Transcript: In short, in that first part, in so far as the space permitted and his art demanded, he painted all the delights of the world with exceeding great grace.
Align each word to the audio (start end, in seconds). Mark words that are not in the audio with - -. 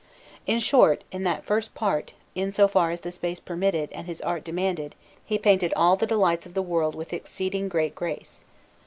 In 0.47 0.57
short, 0.57 1.03
in 1.11 1.25
that 1.25 1.45
first 1.45 1.75
part, 1.75 2.13
in 2.33 2.51
so 2.51 2.67
far 2.67 2.89
as 2.89 3.01
the 3.01 3.11
space 3.11 3.39
permitted 3.39 3.89
and 3.91 4.07
his 4.07 4.19
art 4.21 4.43
demanded, 4.43 4.95
he 5.23 5.37
painted 5.37 5.73
all 5.75 5.95
the 5.95 6.07
delights 6.07 6.47
of 6.47 6.55
the 6.55 6.63
world 6.63 6.95
with 6.95 7.13
exceeding 7.13 7.69
great 7.69 7.93
grace. 7.93 8.43